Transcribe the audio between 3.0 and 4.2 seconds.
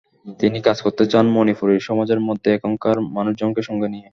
মানুষজনকে সঙ্গে নিয়ে।